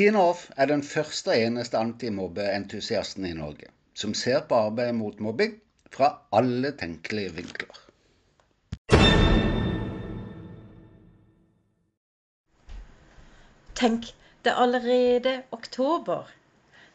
Tina 0.00 0.20
Off 0.30 0.46
er 0.56 0.70
den 0.70 0.80
første 0.80 1.28
og 1.28 1.42
eneste 1.44 1.76
antimobbeentusiasten 1.76 3.26
i 3.28 3.34
Norge 3.36 3.66
som 4.02 4.14
ser 4.16 4.46
på 4.48 4.56
arbeidet 4.56 4.94
mot 4.96 5.18
mobbing 5.20 5.58
fra 5.92 6.08
alle 6.38 6.70
tenkelige 6.80 7.34
vinkler. 7.36 7.82
Tenk, 13.82 14.08
det 14.40 14.54
er 14.54 14.64
allerede 14.64 15.36
oktober. 15.52 16.32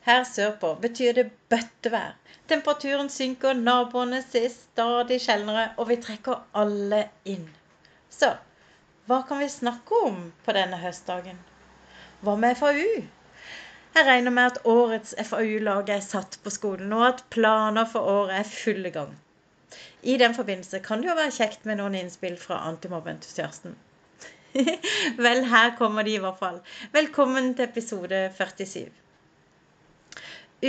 Her 0.09 0.25
sørpå 0.33 0.73
betyr 0.81 1.13
det 1.21 1.29
bøttevær. 1.53 2.17
Temperaturen 2.49 3.13
synker, 3.19 3.53
naboene 3.53 4.25
ses 4.25 4.63
stadig 4.71 5.21
sjeldnere, 5.21 5.75
og 5.77 5.93
vi 5.93 6.01
trekker 6.09 6.41
alle 6.57 7.05
inn. 7.37 7.51
Så 8.09 8.33
hva 9.05 9.21
kan 9.29 9.45
vi 9.45 9.57
snakke 9.61 10.07
om 10.09 10.31
på 10.41 10.57
denne 10.57 10.81
høstdagen? 10.81 11.45
Hva 12.25 12.33
med 12.41 12.57
FAU? 12.57 12.85
Jeg 13.95 14.05
regner 14.07 14.33
med 14.33 14.47
at 14.49 14.63
årets 14.71 15.11
FAU-lag 15.29 15.89
er 15.93 15.99
satt 16.01 16.39
på 16.41 16.49
skolen, 16.49 16.93
og 16.97 17.03
at 17.07 17.19
planer 17.35 17.85
for 17.91 18.07
året 18.13 18.39
er 18.39 18.47
full 18.49 18.87
gang. 18.95 19.11
I 20.01 20.15
den 20.17 20.33
forbindelse 20.33 20.79
kan 20.87 21.03
det 21.03 21.11
jo 21.11 21.17
være 21.19 21.35
kjekt 21.35 21.67
med 21.69 21.77
noen 21.77 21.97
innspill 21.99 22.39
fra 22.41 22.63
antimobbeentusiasten. 22.71 23.77
Vel, 25.27 25.43
her 25.53 25.75
kommer 25.77 26.07
de 26.07 26.15
i 26.15 26.23
hvert 26.23 26.41
fall. 26.41 26.59
Velkommen 26.97 27.53
til 27.53 27.69
episode 27.69 28.23
47. 28.39 28.89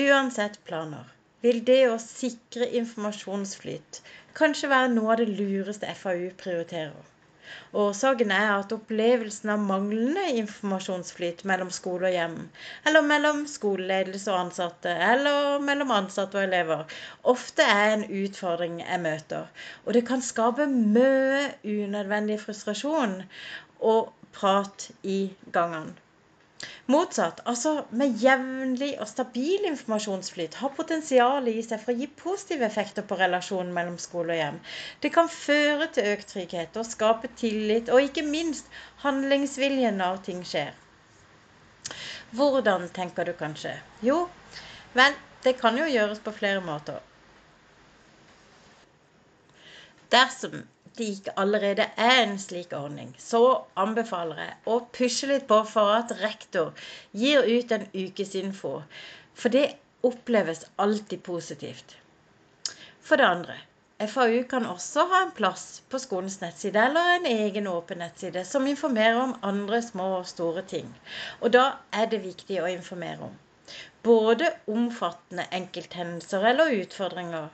Uansett 0.03 0.61
planer 0.69 1.09
vil 1.47 1.65
det 1.65 1.83
å 1.89 1.99
sikre 2.03 2.69
informasjonsflyt 2.83 4.03
kanskje 4.37 4.75
være 4.77 4.93
noe 4.93 5.15
av 5.15 5.23
det 5.23 5.33
lureste 5.41 5.89
FAU 6.05 6.29
prioriterer. 6.43 7.16
Årsaken 7.83 8.33
er 8.35 8.53
at 8.53 8.73
opplevelsen 8.77 9.53
av 9.55 9.63
manglende 9.69 10.25
informasjonsflyt 10.41 11.45
mellom 11.51 11.71
skole 11.77 12.09
og 12.11 12.17
hjem, 12.17 12.37
eller 12.91 13.07
mellom 13.11 13.43
skoleledelse 13.51 14.33
og 14.33 14.41
ansatte, 14.47 14.95
eller 15.11 15.59
mellom 15.69 15.93
ansatte 15.99 16.41
og 16.41 16.47
elever, 16.47 16.97
ofte 17.35 17.67
er 17.77 17.93
en 17.97 18.07
utfordring 18.23 18.81
jeg 18.85 19.03
møter. 19.05 19.51
Og 19.85 19.95
det 19.99 20.07
kan 20.09 20.25
skape 20.31 20.67
mye 20.73 21.45
unødvendig 21.77 22.41
frustrasjon 22.47 23.21
og 23.93 24.13
prat 24.37 24.91
i 25.03 25.21
gangene. 25.53 25.95
Motsatt, 26.87 27.41
altså 27.51 27.73
med 28.01 28.15
jevnlig 28.23 28.93
og 29.03 29.09
stabil 29.11 29.67
informasjonsflyt, 29.69 30.55
har 30.63 30.73
potensial 30.77 31.49
i 31.51 31.59
seg 31.67 31.83
for 31.83 31.93
å 31.93 31.99
gi 31.99 32.07
positive 32.21 32.65
effekter 32.69 33.05
på 33.09 33.19
relasjonen 33.21 33.75
mellom 33.77 33.99
skole 34.01 34.33
og 34.33 34.41
hjem. 34.41 34.61
Det 35.03 35.11
kan 35.17 35.29
føre 35.33 35.89
til 35.93 36.13
økt 36.15 36.31
trygghet 36.33 36.79
og 36.81 36.89
skape 36.89 37.31
tillit, 37.43 37.91
og 37.93 38.07
ikke 38.07 38.25
minst 38.29 38.71
handlingsvilje 39.03 39.91
når 39.99 40.23
ting 40.31 40.45
skjer. 40.47 40.73
Hvordan 42.39 42.89
tenker 42.95 43.29
du 43.29 43.35
kanskje? 43.37 43.75
Jo, 44.07 44.23
vel, 44.97 45.19
det 45.45 45.59
kan 45.61 45.77
jo 45.79 45.91
gjøres 45.91 46.23
på 46.25 46.35
flere 46.39 46.63
måter. 46.65 47.03
Dersom 50.15 50.63
det 50.99 51.09
ikke 51.13 51.35
allerede 51.41 51.87
er 51.97 52.23
en 52.23 52.39
slik 52.41 52.73
ordning, 52.77 53.15
så 53.19 53.43
anbefaler 53.77 54.43
jeg 54.43 54.57
å 54.73 54.81
pushe 54.99 55.29
litt 55.31 55.47
på 55.51 55.61
for 55.69 55.93
at 55.99 56.15
rektor 56.23 56.73
gir 57.13 57.47
ut 57.47 57.73
en 57.77 57.87
ukesinfo. 57.95 58.75
For 59.37 59.53
det 59.53 59.67
oppleves 60.07 60.65
alltid 60.83 61.23
positivt. 61.23 61.97
For 63.07 63.21
det 63.21 63.29
andre, 63.29 63.57
FAU 64.13 64.43
kan 64.49 64.67
også 64.69 65.07
ha 65.09 65.23
en 65.25 65.33
plass 65.37 65.81
på 65.89 65.99
skolens 66.03 66.41
nettside 66.43 66.81
eller 66.89 67.15
en 67.15 67.29
egen 67.31 67.69
åpen 67.71 68.03
nettside 68.03 68.43
som 68.45 68.67
informerer 68.69 69.21
om 69.23 69.37
andre 69.51 69.81
små 69.83 70.09
og 70.19 70.27
store 70.29 70.65
ting. 70.69 70.91
Og 71.41 71.53
da 71.57 71.71
er 71.93 72.11
det 72.13 72.25
viktig 72.27 72.59
å 72.61 72.69
informere 72.73 73.31
om 73.31 73.37
både 74.07 74.49
omfattende 74.71 75.45
enkelthendelser 75.59 76.45
eller 76.51 76.73
utfordringer. 76.81 77.49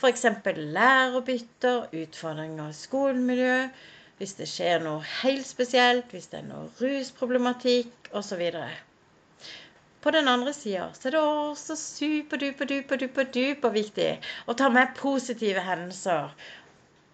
F.eks. 0.00 0.24
lærerbytter, 0.56 1.88
utfordringer 2.02 2.70
i 2.70 2.76
skolemiljø, 2.82 3.56
hvis 4.18 4.34
det 4.38 4.48
skjer 4.50 4.82
noe 4.82 5.02
helt 5.22 5.46
spesielt, 5.46 6.08
hvis 6.14 6.30
det 6.32 6.40
er 6.40 6.46
noe 6.48 6.70
rusproblematikk 6.80 8.08
osv. 8.18 8.46
På 10.00 10.14
den 10.14 10.30
andre 10.30 10.54
sida 10.56 10.88
er 11.04 11.14
det 11.14 11.20
også 11.20 11.76
superduper, 11.78 12.70
duper, 12.72 13.02
duper, 13.04 13.28
duper 13.34 13.76
viktig 13.76 14.10
å 14.46 14.56
ta 14.58 14.70
med 14.74 14.96
positive 14.98 15.62
hendelser 15.66 16.32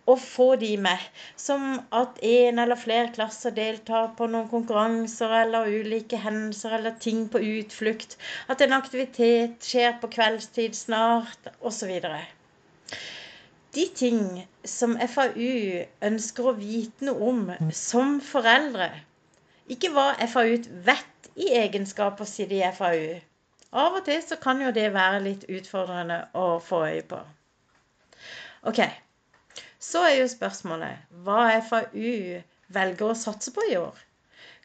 å 0.07 0.17
få 0.21 0.47
de 0.61 0.75
med. 0.87 1.01
Som 1.41 1.81
at 1.95 2.21
en 2.23 2.61
eller 2.63 2.81
flere 2.81 3.11
klasser 3.15 3.55
deltar 3.57 4.13
på 4.19 4.29
noen 4.31 4.49
konkurranser 4.51 5.33
eller 5.41 5.71
ulike 5.71 6.21
hendelser 6.21 6.79
eller 6.79 6.97
ting 7.07 7.27
på 7.33 7.43
utflukt. 7.55 8.19
At 8.53 8.65
en 8.65 8.77
aktivitet 8.77 9.65
skjer 9.65 9.99
på 10.03 10.11
kveldstid 10.17 10.77
snart, 10.79 11.53
osv. 11.61 11.95
De 13.75 13.89
ting 13.97 14.45
som 14.65 14.95
FAU 15.17 15.85
ønsker 16.09 16.47
å 16.47 16.57
vite 16.59 17.09
noe 17.09 17.31
om 17.31 17.73
som 17.75 18.21
foreldre. 18.23 18.93
Ikke 19.73 19.91
hva 19.95 20.13
FAU 20.31 20.59
vet 20.87 21.31
i 21.35 21.49
egenskap 21.59 22.21
av 22.21 22.27
å 22.27 22.31
sitte 22.31 22.61
i 22.61 22.75
FAU. 22.77 23.07
Av 23.75 23.97
og 23.99 24.05
til 24.07 24.21
så 24.23 24.37
kan 24.39 24.61
jo 24.63 24.71
det 24.75 24.93
være 24.95 25.23
litt 25.25 25.49
utfordrende 25.51 26.21
å 26.39 26.61
få 26.63 26.85
øye 26.87 27.03
på. 27.11 27.19
Ok, 28.71 28.79
så 29.85 30.03
er 30.09 30.17
jo 30.21 30.33
spørsmålet 30.33 31.21
hva 31.27 31.45
FAU 31.69 32.41
velger 32.77 33.11
å 33.11 33.19
satse 33.19 33.53
på 33.55 33.67
i 33.71 33.77
år. 33.81 34.01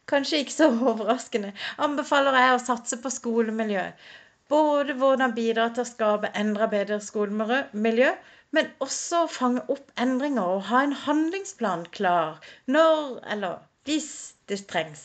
Kanskje 0.09 0.41
ikke 0.43 0.55
så 0.55 0.69
overraskende 0.91 1.51
anbefaler 1.85 2.39
jeg 2.39 2.55
å 2.55 2.63
satse 2.63 2.99
på 3.03 3.11
skolemiljø. 3.13 3.85
Både 4.49 4.95
hvordan 4.97 5.35
bidra 5.37 5.67
til 5.73 5.85
å 5.85 5.89
skape 5.91 6.31
enda 6.41 6.67
bedre 6.71 6.97
skolemiljø, 7.05 8.13
men 8.57 8.71
også 8.85 9.25
fange 9.29 9.61
opp 9.73 9.91
endringer 10.05 10.55
og 10.55 10.63
ha 10.71 10.81
en 10.85 10.95
handlingsplan 11.05 11.85
klar 11.97 12.39
når 12.75 13.19
eller 13.35 13.59
hvis 13.85 14.11
det 14.49 14.63
trengs. 14.71 15.03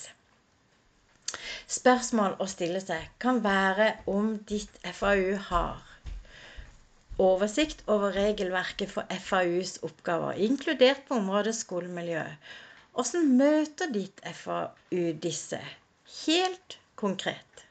Spørsmål 1.75 2.39
å 2.41 2.47
stille 2.49 2.81
seg 2.81 3.11
kan 3.25 3.43
være 3.45 3.91
om 4.15 4.33
ditt 4.49 4.81
FAU 4.97 5.35
har 5.51 5.94
oversikt 7.23 7.83
over 7.87 8.15
regelverket 8.17 8.91
for 8.91 9.07
FAUs 9.27 9.77
oppgaver, 9.87 10.39
inkludert 10.47 11.05
på 11.09 11.19
området 11.21 11.55
skolemiljø. 11.57 12.25
Hvordan 12.95 13.31
møter 13.39 13.91
ditt 13.95 14.23
FAU 14.39 15.03
disse, 15.23 15.61
helt 16.25 16.79
konkret? 16.99 17.65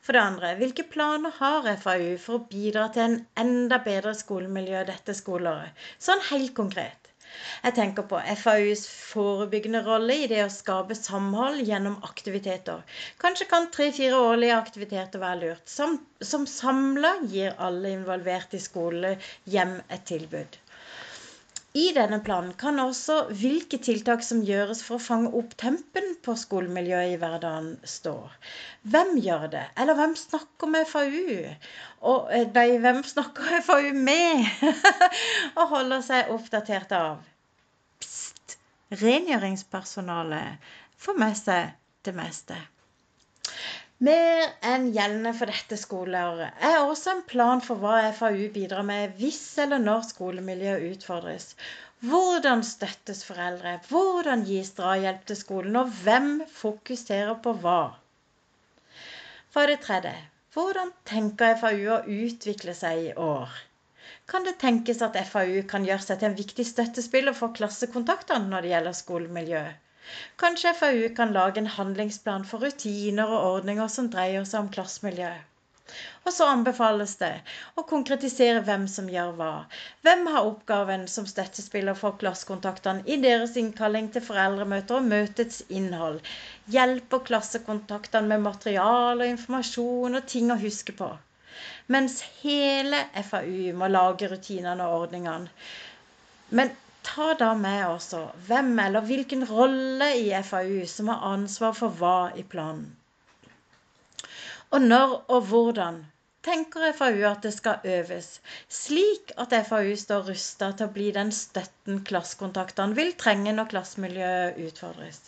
For 0.00 0.16
det 0.16 0.22
andre, 0.22 0.54
hvilke 0.60 0.84
planer 0.88 1.32
har 1.38 1.68
FAU 1.80 2.16
for 2.20 2.38
å 2.38 2.46
bidra 2.48 2.88
til 2.92 3.04
en 3.04 3.16
enda 3.44 3.80
bedre 3.84 4.14
skolemiljø 4.16 4.84
dette 4.88 5.16
skoleåret? 5.16 5.72
Sånn 6.00 6.22
helt 6.30 6.54
konkret. 6.56 7.03
Jeg 7.64 7.74
tenker 7.76 8.04
på 8.10 8.18
FAUs 8.40 8.82
forebyggende 8.88 9.80
rolle 9.86 10.16
i 10.22 10.28
det 10.30 10.42
å 10.44 10.52
skape 10.52 10.96
samhold 10.98 11.62
gjennom 11.68 11.96
aktiviteter. 12.08 12.82
Kanskje 13.24 13.48
kan 13.50 13.70
tre-fire 13.74 14.20
årlige 14.30 14.58
aktiviteter 14.58 15.22
være 15.22 15.40
lurt, 15.42 15.64
som, 15.76 15.98
som 16.32 16.46
samla 16.50 17.14
gir 17.34 17.56
alle 17.68 17.94
involvert 17.98 18.54
i 18.54 18.62
skole 18.62 19.16
hjem 19.56 19.78
et 19.88 20.06
tilbud. 20.12 20.60
I 21.74 21.88
denne 21.90 22.20
planen 22.22 22.52
kan 22.54 22.76
også 22.78 23.14
hvilke 23.34 23.80
tiltak 23.82 24.20
som 24.22 24.44
gjøres 24.46 24.84
for 24.86 24.94
å 25.00 25.02
fange 25.02 25.32
opp 25.34 25.56
tempen 25.58 26.12
på 26.22 26.36
skolemiljøet 26.38 27.14
i 27.14 27.16
hverdagen, 27.18 27.72
stå. 27.82 28.12
Hvem 28.92 29.16
gjør 29.24 29.48
det? 29.56 29.64
Eller 29.82 29.98
hvem 29.98 30.14
snakker 30.20 30.70
med 30.70 30.86
FAU? 30.86 31.40
Og, 32.12 32.30
eh, 32.30 32.46
nei, 32.54 32.78
hvem 32.84 33.02
snakker 33.08 33.58
FAU 33.66 33.90
med? 33.98 34.46
og 35.58 35.74
holder 35.74 36.04
seg 36.06 36.30
oppdatert 36.36 36.94
av? 36.94 37.26
Pst! 37.98 38.54
Rengjøringspersonalet 39.02 40.70
får 41.02 41.18
med 41.24 41.42
seg 41.42 41.74
det 42.06 42.14
meste. 42.14 42.60
Mer 44.04 44.48
enn 44.72 44.86
gjeldende 44.94 45.30
for 45.38 45.50
dette 45.52 45.76
skoleåret 45.80 46.64
er 46.68 46.80
også 46.82 47.12
en 47.12 47.22
plan 47.30 47.60
for 47.64 47.80
hva 47.82 47.96
FAU 48.18 48.48
bidrar 48.56 48.84
med 48.88 49.14
hvis 49.20 49.42
eller 49.64 49.80
når 49.84 50.02
skolemiljøet 50.08 50.86
utfordres. 50.90 51.46
Hvordan 52.08 52.64
støttes 52.68 53.22
foreldre? 53.28 53.76
Hvordan 53.88 54.42
gis 54.48 54.72
drahjelp 54.80 55.22
til 55.30 55.38
skolen? 55.40 55.78
Og 55.82 55.92
hvem 56.02 56.28
fokuserer 56.58 57.38
på 57.46 57.54
hva? 57.62 57.78
For 59.54 59.70
det 59.70 59.78
tredje 59.86 60.16
hvordan 60.54 60.90
tenker 61.08 61.56
FAU 61.62 61.86
å 61.94 62.02
utvikle 62.18 62.74
seg 62.78 63.06
i 63.06 63.14
år? 63.28 63.54
Kan 64.30 64.44
det 64.46 64.58
tenkes 64.60 65.00
at 65.06 65.16
FAU 65.30 65.62
kan 65.70 65.86
gjøre 65.88 66.04
seg 66.08 66.20
til 66.20 66.32
en 66.32 66.36
viktig 66.42 66.66
støttespiller 66.68 67.34
for 67.38 67.54
klassekontaktene 67.56 68.50
når 68.52 68.66
det 68.66 68.74
gjelder 68.74 68.98
skolemiljøet? 69.00 69.83
Kanskje 70.42 70.74
FAU 70.82 71.08
kan 71.16 71.32
lage 71.32 71.62
en 71.62 71.72
handlingsplan 71.78 72.44
for 72.50 72.66
rutiner 72.66 73.30
og 73.38 73.48
ordninger 73.54 73.90
som 73.96 74.12
dreier 74.12 74.46
seg 74.48 74.64
om 74.64 74.70
klassemiljøet. 74.76 75.50
Og 76.24 76.32
så 76.32 76.46
anbefales 76.48 77.12
det 77.20 77.32
å 77.80 77.82
konkretisere 77.88 78.62
hvem 78.66 78.86
som 78.92 79.08
gjør 79.12 79.34
hva. 79.40 79.50
Hvem 80.06 80.22
har 80.34 80.48
oppgaven 80.48 81.04
som 81.14 81.26
støttespiller 81.28 81.98
for 81.98 82.16
klassekontaktene 82.22 83.04
i 83.04 83.18
deres 83.24 83.52
innkalling 83.60 84.08
til 84.14 84.24
foreldremøter 84.28 84.98
og 84.98 85.10
møtets 85.10 85.60
innhold. 85.68 86.22
Hjelper 86.76 87.26
klassekontaktene 87.28 88.32
med 88.32 88.46
materiale 88.46 89.26
og 89.26 89.34
informasjon 89.34 90.20
og 90.20 90.30
ting 90.34 90.54
å 90.54 90.60
huske 90.64 90.96
på. 90.96 91.10
Mens 91.92 92.22
hele 92.40 93.04
FAU 93.28 93.74
må 93.76 93.92
lage 93.92 94.32
rutinene 94.32 94.88
og 94.88 95.04
ordningene. 95.04 95.52
Men 96.48 96.72
ta 97.04 97.34
da 97.38 97.52
med 97.58 97.84
også 97.86 98.24
hvem 98.48 98.78
eller 98.86 99.04
hvilken 99.06 99.44
rolle 99.50 100.10
i 100.18 100.30
FAU 100.42 100.86
som 100.90 101.12
har 101.12 101.26
ansvar 101.34 101.76
for 101.78 102.00
hva 102.00 102.18
i 102.36 102.42
planen. 102.42 102.88
Og 104.74 104.82
når 104.82 105.12
og 105.30 105.42
hvordan 105.50 106.00
tenker 106.44 106.92
FAU 106.98 107.22
at 107.28 107.44
det 107.46 107.52
skal 107.54 107.84
øves, 107.84 108.40
slik 108.68 109.32
at 109.40 109.54
FAU 109.68 109.94
står 109.96 110.26
rusta 110.30 110.72
til 110.72 110.88
å 110.88 110.94
bli 110.96 111.10
den 111.16 111.30
støtten 111.32 112.02
klassekontaktene 112.08 112.98
vil 112.98 113.14
trenge 113.20 113.54
når 113.54 113.70
klassemiljøet 113.72 114.58
utfordres. 114.66 115.20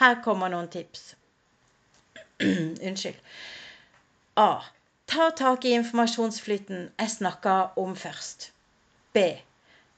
Her 0.00 0.20
kommer 0.24 0.52
noen 0.52 0.70
tips. 0.72 1.14
Unnskyld. 2.88 3.18
A. 4.40 4.50
Ta 5.12 5.30
tak 5.36 5.64
i 5.68 5.74
informasjonsflyten 5.76 6.84
jeg 7.00 7.12
snakka 7.16 7.56
om 7.80 7.96
først. 7.98 8.52
B. 9.12 9.26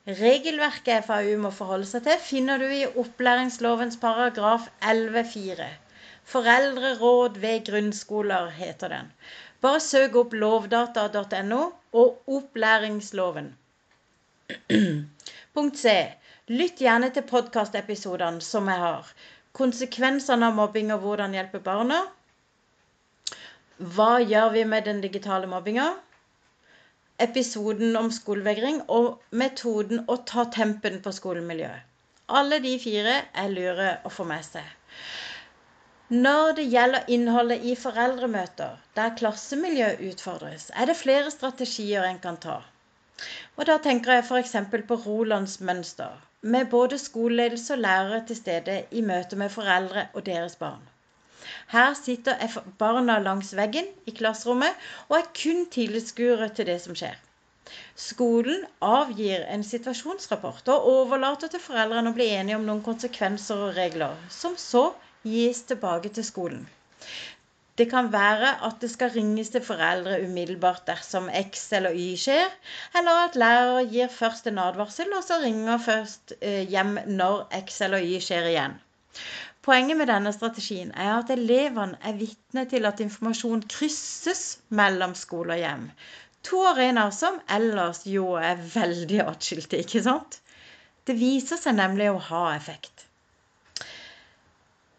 Regelverket 0.05 1.07
FAU 1.07 1.39
må 1.41 1.49
forholde 1.57 1.87
seg 1.89 2.03
til, 2.05 2.19
finner 2.21 2.61
du 2.61 2.67
i 2.69 2.85
opplæringslovens 2.85 3.97
paragraf 4.03 4.67
11-4. 4.85 5.69
Foreldreråd 6.29 7.39
ved 7.41 7.65
grunnskoler 7.71 8.51
heter 8.53 8.93
den. 8.93 9.09
Bare 9.65 9.81
søk 9.81 10.19
opp 10.21 10.37
lovdata.no 10.37 11.63
og 12.03 12.37
opplæringsloven. 12.37 13.49
Punkt 15.57 15.81
C. 15.81 15.97
Lytt 16.53 16.85
gjerne 16.85 17.09
til 17.17 17.25
podkastepisodene 17.25 18.45
som 18.45 18.69
jeg 18.69 18.83
har. 18.85 19.09
Konsekvensene 19.57 20.51
av 20.51 20.59
mobbing 20.59 20.93
og 20.93 21.01
hvordan 21.07 21.33
hjelpe 21.33 21.65
barna. 21.65 22.03
Hva 23.79 24.19
gjør 24.21 24.53
vi 24.59 24.69
med 24.69 24.85
den 24.85 25.01
digitale 25.01 25.49
mobbinga? 25.49 25.95
Episoden 27.23 27.97
om 27.97 28.09
skolevegring 28.11 28.81
og 28.91 29.21
metoden 29.31 30.01
å 30.11 30.17
ta 30.31 30.45
tempen 30.55 30.97
på 31.03 31.13
skolemiljøet. 31.15 31.85
Alle 32.39 32.59
de 32.65 32.73
fire 32.83 33.13
er 33.43 33.53
lure 33.53 33.91
å 34.09 34.11
få 34.11 34.25
med 34.27 34.43
seg. 34.47 34.65
Når 36.25 36.57
det 36.59 36.65
gjelder 36.73 37.13
innholdet 37.17 37.63
i 37.71 37.77
foreldremøter 37.79 38.81
der 38.99 39.15
klassemiljøet 39.21 40.03
utfordres, 40.09 40.71
er 40.75 40.91
det 40.91 40.97
flere 40.99 41.31
strategier 41.31 42.09
en 42.09 42.19
kan 42.25 42.41
ta. 42.47 42.57
Og 43.57 43.67
Da 43.71 43.79
tenker 43.79 44.17
jeg 44.17 44.25
f.eks. 44.27 44.57
på 44.89 44.99
Rolands 45.07 45.61
mønster, 45.61 46.19
med 46.43 46.67
både 46.75 46.99
skoleledelse 46.99 47.77
og 47.77 47.85
lærere 47.87 48.25
til 48.27 48.37
stede 48.37 48.81
i 48.91 49.07
møte 49.13 49.37
med 49.37 49.55
foreldre 49.55 50.09
og 50.15 50.27
deres 50.27 50.57
barn. 50.57 50.83
Her 51.75 51.95
sitter 51.99 52.41
barna 52.81 53.19
langs 53.23 53.53
veggen 53.59 53.91
i 54.11 54.17
klasserommet 54.17 54.87
og 55.09 55.19
er 55.19 55.31
kun 55.43 55.67
tilskuere 55.77 56.51
til 56.57 56.71
det 56.71 56.81
som 56.85 56.99
skjer. 56.99 57.17
Skolen 57.97 58.65
avgir 58.85 59.45
en 59.55 59.63
situasjonsrapport 59.67 60.69
og 60.75 60.89
overlater 60.91 61.51
til 61.53 61.63
foreldrene 61.67 62.13
å 62.13 62.17
bli 62.17 62.27
enige 62.37 62.59
om 62.61 62.67
noen 62.69 62.83
konsekvenser 62.87 63.63
og 63.69 63.77
regler, 63.79 64.19
som 64.31 64.59
så 64.61 64.89
gis 65.25 65.63
tilbake 65.71 66.13
til 66.19 66.27
skolen. 66.29 66.67
Det 67.79 67.89
kan 67.91 68.13
være 68.13 68.51
at 68.67 68.77
det 68.83 68.91
skal 68.93 69.11
ringes 69.15 69.49
til 69.51 69.65
foreldre 69.67 70.21
umiddelbart 70.23 70.85
dersom 70.87 71.27
X 71.41 71.65
eller 71.79 71.97
Y 71.99 72.13
skjer, 72.25 72.53
eller 73.01 73.23
at 73.25 73.39
lærer 73.43 73.89
gir 73.95 74.13
først 74.19 74.47
en 74.51 74.61
advarsel, 74.63 75.11
og 75.17 75.25
så 75.27 75.41
ringer 75.43 75.83
først 75.83 76.37
eh, 76.41 76.63
hjem 76.71 76.99
når 77.17 77.49
X 77.65 77.81
eller 77.89 78.05
Y 78.05 78.21
skjer 78.23 78.47
igjen. 78.53 78.77
Poenget 79.65 79.97
med 79.97 80.11
denne 80.13 80.29
strategien 80.37 80.91
er 80.93 81.15
at 81.17 81.31
elevene 81.33 81.97
er 82.05 82.17
vitne 82.19 82.67
til 82.69 82.85
at 82.85 83.01
informasjon 83.01 83.63
krysses 83.73 84.43
mellom 84.69 85.15
skole 85.17 85.57
og 85.57 85.63
hjem. 85.63 85.87
To 86.45 86.61
arenaer 86.69 87.15
som 87.17 87.39
ellers 87.49 88.03
jo 88.05 88.35
er 88.37 88.61
veldig 88.61 89.23
atskilte, 89.25 89.81
ikke 89.81 90.03
sant? 90.05 90.37
Det 91.09 91.17
viser 91.17 91.57
seg 91.61 91.79
nemlig 91.79 92.11
å 92.13 92.21
ha 92.29 92.43
effekt. 92.53 93.07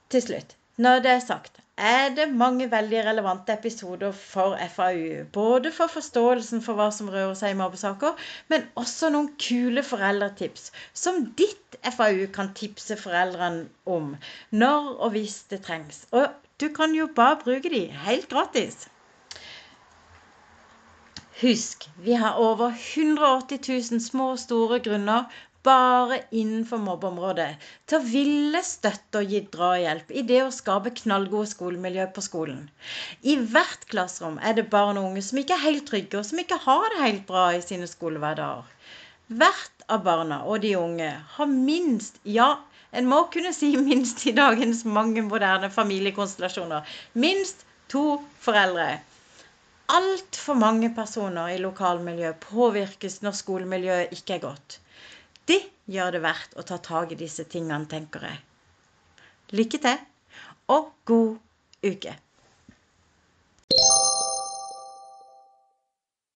Til 0.09 0.25
slutt, 0.25 0.57
når 0.81 1.05
det 1.05 1.13
er 1.13 1.23
sagt, 1.27 1.61
er 1.77 2.13
det 2.15 2.25
mange 2.31 2.69
veldig 2.71 3.01
relevante 3.05 3.53
episoder 3.53 4.11
for 4.11 4.55
FAU. 4.75 5.25
Både 5.33 5.71
for 5.75 5.91
forståelsen 5.91 6.61
for 6.63 6.79
hva 6.79 6.87
som 6.95 7.09
rører 7.11 7.35
seg 7.35 7.51
i 7.51 7.59
mobbesaker, 7.59 8.15
men 8.47 8.63
også 8.79 9.11
noen 9.11 9.33
kule 9.41 9.83
foreldretips 9.83 10.71
som 10.93 11.25
ditt 11.41 11.79
FAU 11.97 12.25
kan 12.33 12.53
tipse 12.55 12.95
foreldrene 12.99 13.67
om 13.85 14.15
når 14.51 14.91
og 14.95 15.15
hvis 15.17 15.41
det 15.51 15.65
trengs. 15.67 16.05
Og 16.11 16.31
du 16.61 16.69
kan 16.71 16.95
jo 16.95 17.09
bare 17.15 17.41
bruke 17.43 17.69
de 17.69 17.87
helt 18.07 18.29
gratis. 18.31 18.87
Husk, 21.41 21.89
vi 21.99 22.13
har 22.15 22.37
over 22.39 22.71
180 22.71 23.91
000 23.91 23.99
små 23.99 24.29
og 24.31 24.39
store 24.39 24.79
grunner 24.79 25.25
bare 25.65 26.19
innenfor 26.29 26.81
mobbeområdet 26.83 27.47
til 27.89 27.97
å 27.97 28.07
ville 28.09 28.61
støtte 28.65 29.21
og 29.21 29.31
gi 29.33 29.41
drahjelp 29.55 30.11
i 30.13 30.23
det 30.29 30.41
å 30.45 30.53
skape 30.53 30.93
knallgode 30.99 31.49
skolemiljø 31.53 32.05
på 32.15 32.23
skolen. 32.25 32.61
I 33.21 33.35
hvert 33.39 33.87
klasserom 33.91 34.37
er 34.41 34.57
det 34.57 34.67
barn 34.75 35.01
og 35.01 35.09
unge 35.09 35.23
som 35.25 35.41
ikke 35.41 35.57
er 35.57 35.65
helt 35.65 35.87
trygge, 35.89 36.21
og 36.21 36.27
som 36.29 36.41
ikke 36.43 36.61
har 36.67 36.85
det 36.93 37.01
helt 37.01 37.25
bra 37.29 37.47
i 37.55 37.63
sine 37.65 37.89
skolehverdager. 37.89 38.69
Hvert 39.41 39.85
av 39.89 40.05
barna 40.05 40.43
og 40.45 40.61
de 40.61 40.75
unge 40.77 41.09
har 41.37 41.49
minst, 41.49 42.21
ja, 42.23 42.51
en 42.95 43.09
må 43.09 43.23
kunne 43.33 43.51
si 43.57 43.71
minst 43.81 44.21
i 44.29 44.35
dagens 44.37 44.85
mange 44.85 45.25
moderne 45.25 45.71
familiekonstellasjoner, 45.73 46.85
minst 47.25 47.65
to 47.91 48.05
foreldre. 48.45 49.01
Altfor 49.95 50.57
mange 50.57 50.89
personer 50.95 51.51
i 51.53 51.59
lokalmiljøet 51.61 52.39
påvirkes 52.45 53.19
når 53.25 53.35
skolemiljøet 53.41 54.15
ikke 54.15 54.37
er 54.37 54.45
godt. 54.45 54.79
Det 55.45 55.61
gjør 55.91 56.15
det 56.15 56.21
verdt 56.25 56.55
å 56.57 56.65
ta 56.65 56.79
tak 56.81 57.13
i 57.13 57.19
disse 57.19 57.45
tingene, 57.49 57.85
tenker 57.89 58.25
jeg. 58.25 58.41
Lykke 59.55 59.81
til, 59.81 59.99
og 60.73 60.93
god 61.05 61.35
uke. 61.85 62.15